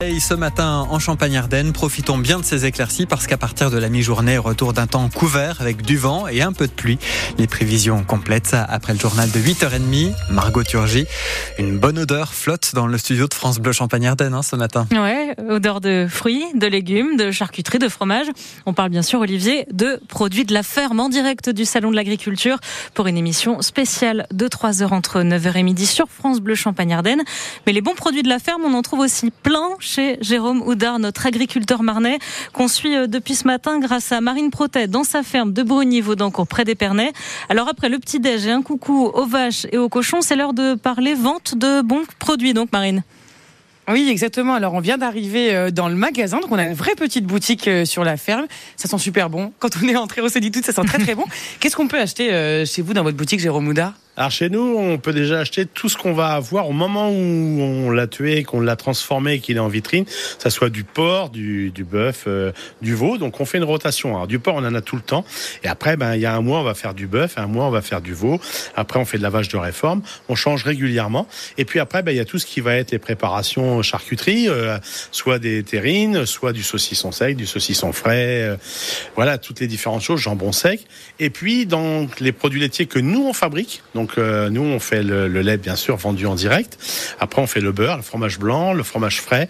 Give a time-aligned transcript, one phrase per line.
[0.00, 4.38] Ce matin en Champagne-Ardenne, profitons bien de ces éclaircies parce qu'à partir de la mi-journée,
[4.38, 7.00] retour d'un temps couvert avec du vent et un peu de pluie.
[7.36, 10.14] Les prévisions complètes après le journal de 8h30.
[10.30, 11.04] Margot Turgy,
[11.58, 14.86] une bonne odeur flotte dans le studio de France Bleu Champagne-Ardenne hein, ce matin.
[14.92, 18.28] Ouais, odeur de fruits, de légumes, de charcuterie, de fromage.
[18.66, 21.96] On parle bien sûr, Olivier, de produits de la ferme en direct du Salon de
[21.96, 22.58] l'Agriculture
[22.94, 27.24] pour une émission spéciale de 3 h entre 9h et midi sur France Bleu Champagne-Ardenne.
[27.66, 30.98] Mais les bons produits de la ferme, on en trouve aussi plein chez Jérôme Houdard,
[30.98, 32.18] notre agriculteur marnais,
[32.52, 36.46] qu'on suit euh, depuis ce matin grâce à Marine Protet dans sa ferme de Brugny-Vaudancourt
[36.46, 37.12] près d'Épernay.
[37.48, 40.74] Alors après le petit-déj et un coucou aux vaches et aux cochons, c'est l'heure de
[40.74, 43.02] parler vente de bons produits donc Marine.
[43.90, 44.52] Oui, exactement.
[44.52, 46.40] Alors, on vient d'arriver euh, dans le magasin.
[46.40, 48.46] Donc, on a une vraie petite boutique euh, sur la ferme.
[48.76, 49.50] Ça sent super bon.
[49.58, 51.24] Quand on est entré, au s'est tout, ça sent très, très bon.
[51.60, 53.94] Qu'est-ce qu'on peut acheter chez vous dans votre boutique, Jérôme Houdard?
[54.18, 57.12] Alors chez nous, on peut déjà acheter tout ce qu'on va avoir au moment où
[57.14, 60.06] on l'a tué, qu'on l'a transformé qu'il est en vitrine,
[60.40, 62.50] ça soit du porc, du, du bœuf, euh,
[62.82, 63.16] du veau.
[63.16, 64.16] Donc on fait une rotation.
[64.16, 65.24] Alors du porc, on en a tout le temps.
[65.62, 67.66] Et après, ben il y a un mois, on va faire du bœuf, un mois,
[67.66, 68.40] on va faire du veau.
[68.74, 70.02] Après, on fait de la vache de réforme.
[70.28, 71.28] On change régulièrement.
[71.56, 74.48] Et puis après, ben il y a tout ce qui va être les préparations charcuterie,
[74.48, 74.78] euh,
[75.12, 78.42] soit des terrines, soit du saucisson sec, du saucisson frais.
[78.42, 78.56] Euh,
[79.14, 80.88] voilà, toutes les différentes choses, jambon sec.
[81.20, 84.80] Et puis dans les produits laitiers que nous on fabrique, donc donc euh, nous, on
[84.80, 86.78] fait le, lait bien sûr vendu en direct.
[87.20, 89.48] Après, on fait le beurre, le fromage blanc, le fromage frais,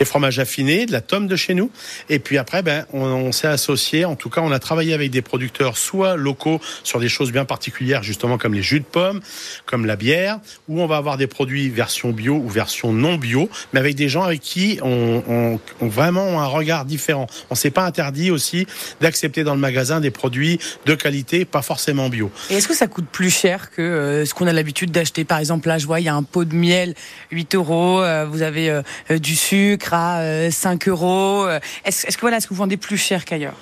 [0.00, 1.70] les fromages affinés, de la tome de chez nous.
[2.08, 4.06] Et puis après, ben, on, s'est associé.
[4.06, 7.44] En tout cas, on a travaillé avec des producteurs soit locaux sur des choses bien
[7.44, 9.20] particulières, justement comme les jus de pommes,
[9.66, 13.50] comme la bière, où on va avoir des produits version bio ou version non bio,
[13.74, 17.26] mais avec des gens avec qui on, on, vraiment un regard différent.
[17.50, 18.66] On s'est pas interdit aussi
[19.02, 22.30] d'accepter dans le magasin des produits de qualité, pas forcément bio.
[22.48, 25.24] Et est-ce que ça coûte plus cher que euh, ce qu'on a l'habitude d'acheter.
[25.24, 26.94] Par exemple, là, je vois, il y a un pot de miel,
[27.30, 28.00] 8 euros.
[28.00, 28.82] Euh, vous avez euh,
[29.18, 31.46] du sucre à 5 euros.
[31.84, 33.54] Est-ce que voilà, est-ce que vous vendez plus cher qu'ailleurs?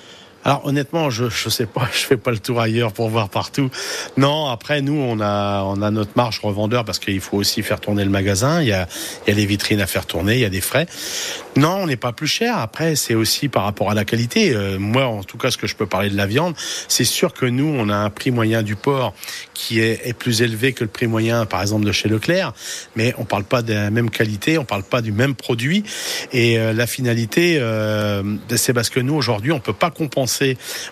[0.47, 3.69] Alors honnêtement, je je sais pas, je fais pas le tour ailleurs pour voir partout.
[4.15, 7.81] Non, après nous on a on a notre marge revendeur parce qu'il faut aussi faire
[7.81, 8.87] tourner le magasin, il y a
[9.25, 10.87] il y a les vitrines à faire tourner, il y a des frais.
[11.57, 12.55] Non, on n'est pas plus cher.
[12.59, 14.53] Après, c'est aussi par rapport à la qualité.
[14.53, 16.53] Euh, moi, en tout cas, ce que je peux parler de la viande,
[16.87, 19.15] c'est sûr que nous, on a un prix moyen du porc
[19.55, 22.53] qui est, plus élevé que le prix moyen, par exemple, de chez Leclerc.
[22.95, 25.83] Mais on parle pas de la même qualité, on parle pas du même produit.
[26.31, 28.21] Et euh, la finalité, euh,
[28.55, 30.36] c'est parce que nous, aujourd'hui, on peut pas compenser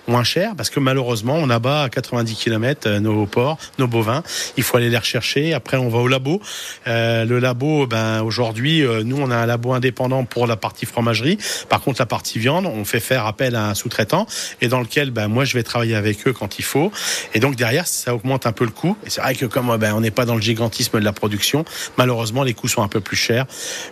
[0.08, 4.24] moins cher parce que malheureusement, on abat à 90 km nos porcs, nos bovins.
[4.58, 5.54] Il faut aller les rechercher.
[5.54, 6.42] Après, on va au labo.
[6.86, 11.38] le labo, ben aujourd'hui, nous, on a un labo indépendant pour la partie fromagerie.
[11.70, 14.28] Par contre, la partie viande, on fait faire appel à un sous-traitant
[14.62, 16.92] et dans lequel ben, moi je vais travailler avec eux quand il faut.
[17.34, 18.98] Et donc derrière, ça augmente un peu le coût.
[19.06, 21.66] Et c'est vrai que comme ben, on n'est pas dans le gigantisme de la production,
[21.98, 23.46] malheureusement les coûts sont un peu plus chers.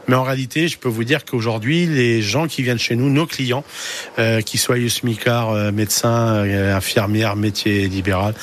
[0.07, 3.25] Mais en réalité, je peux vous dire qu'aujourd'hui, les gens qui viennent chez nous, nos
[3.25, 3.63] clients,
[4.19, 8.33] euh, qu'ils soient smicard, euh, médecins, euh, infirmières, métier libéral,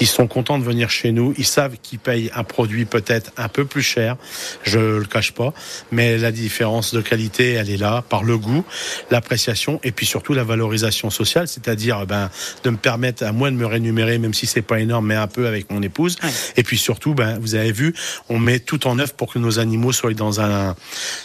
[0.00, 1.34] ils sont contents de venir chez nous.
[1.38, 4.16] Ils savent qu'ils payent un produit peut-être un peu plus cher.
[4.62, 5.52] Je le cache pas,
[5.92, 8.64] mais la différence de qualité, elle est là par le goût,
[9.10, 12.30] l'appréciation et puis surtout la valorisation sociale, c'est-à-dire ben
[12.64, 15.26] de me permettre à moi de me rémunérer, même si c'est pas énorme, mais un
[15.26, 16.16] peu avec mon épouse.
[16.56, 17.94] Et puis surtout, ben vous avez vu,
[18.28, 20.74] on met tout en œuvre pour que nos animaux soient dans un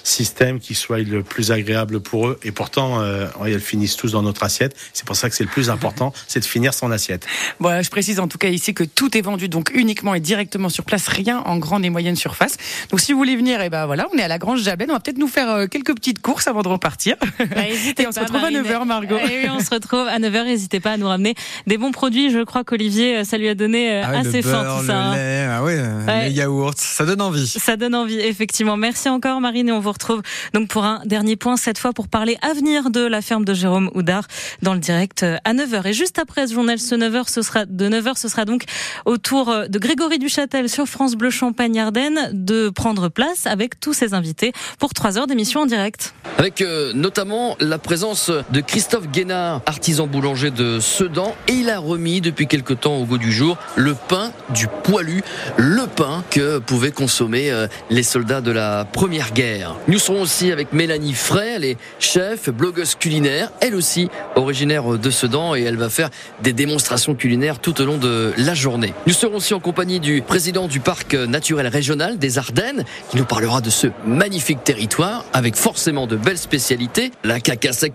[0.04, 2.40] système qui soit le plus agréable pour eux.
[2.44, 4.76] Et pourtant, euh, ils finissent tous dans notre assiette.
[4.94, 7.26] C'est pour ça que c'est le plus important, c'est de finir son assiette.
[7.60, 10.70] Bon, je précise en tout cas ici que tout est vendu donc uniquement et directement
[10.70, 12.58] sur place, rien en grande et moyenne surface.
[12.90, 14.90] Donc si vous voulez venir, et eh ben voilà, on est à la Grange Jabenne.
[14.92, 17.16] On va peut-être nous faire euh, quelques petites courses course avant de repartir.
[17.40, 19.18] Bah, et on se retrouve à 9h, Margot.
[19.18, 20.46] Et on se retrouve à 9h.
[20.46, 21.36] N'hésitez pas à nous ramener
[21.68, 22.32] des bons produits.
[22.32, 25.12] Je crois qu'Olivier, euh, ça lui a donné euh, ah assez faim tout ça.
[25.12, 27.48] Le lait, ah ouais, les yaourts, ça donne envie.
[27.48, 28.78] Ça donne envie, effectivement.
[28.78, 29.70] Merci encore, Marine.
[29.70, 30.22] Et on vous retrouve
[30.54, 33.92] donc pour un dernier point, cette fois pour parler avenir de la ferme de Jérôme
[33.94, 34.26] Houdard
[34.64, 35.88] dans le direct euh, à 9h.
[35.88, 38.64] Et juste après ce journal, ce 9h, ce sera, de 9h, ce sera donc
[39.06, 44.14] au tour de Grégory Duchâtel sur France Bleu Champagne-Ardenne de prendre place avec tous ses
[44.14, 46.14] invités pour 3 heures d'émission en direct.
[46.38, 51.80] Avec euh, notamment la présence de Christophe Guénard, artisan boulanger de Sedan, et il a
[51.80, 55.24] remis depuis quelque temps au goût du jour le pain du poilu,
[55.58, 59.76] le pain que pouvaient consommer euh, les soldats de la Première Guerre.
[59.88, 65.10] Nous serons aussi avec Mélanie Frey, elle est chef, blogueuse culinaire, elle aussi originaire de
[65.10, 66.10] Sedan et elle va faire
[66.42, 68.94] des démonstrations culinaires tout au long de la journée.
[69.08, 73.26] Nous serons aussi en compagnie du président du parc naturel régional des Ardennes qui nous
[73.26, 77.88] parlera de ce magnifique territoire avec forcément de belles spécialités, la cacasse à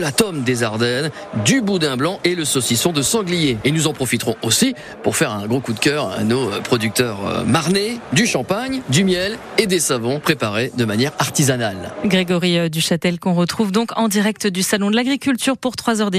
[0.00, 1.10] la tome des Ardennes,
[1.44, 3.58] du boudin blanc et le saucisson de sanglier.
[3.64, 7.44] Et nous en profiterons aussi pour faire un gros coup de cœur à nos producteurs
[7.46, 11.92] marnais, du champagne, du miel et des savons préparés de manière artisanale.
[12.04, 16.10] Grégory Duchâtel qu'on retrouve donc en direct du Salon de l'Agriculture pour 3 heures.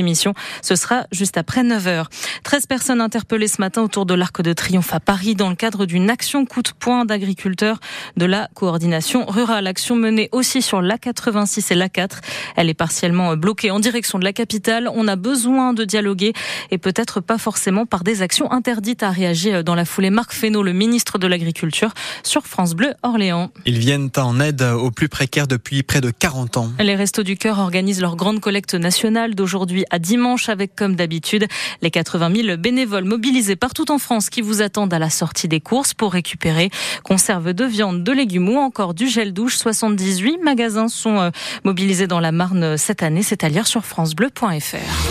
[0.62, 2.10] Ce sera juste après 9 heures.
[2.44, 5.86] 13 personnes interpellées ce matin autour de l'Arc de Triomphe à Paris dans le cadre
[5.86, 7.80] d'une action coup de poing d'agriculteurs
[8.18, 9.68] de la coordination rurale.
[9.68, 12.20] Action menée aussi sur l'A86 et l'A4.
[12.56, 14.90] Elle est partiellement bloquée en direction de la capitale.
[14.94, 16.34] On a besoin de dialoguer
[16.72, 20.10] et peut-être pas forcément par des actions interdites à réagir dans la foulée.
[20.10, 23.52] Marc Fesneau, le ministre de l'Agriculture, sur France Bleu Orléans.
[23.66, 26.72] Ils viennent en aide aux plus précaires depuis près de 40 ans.
[26.80, 31.48] Les Restos du Cœur organisent leur grande collecte nationale d'aujourd'hui à dimanche avec, comme d'habitude,
[31.82, 35.62] les 80 000 bénévoles mobilisés partout en France qui vous attendent à la sortie des
[35.62, 36.72] courses pour récupérer
[37.04, 39.58] conserves de viande, de légumes ou encore du gel douche.
[39.58, 41.32] 78 magasins sont
[41.64, 43.22] mobilisés dans la Marne cette année.
[43.22, 45.10] C'est à lire sur francebleu.fr.